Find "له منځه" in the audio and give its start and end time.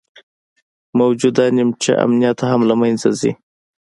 2.69-3.09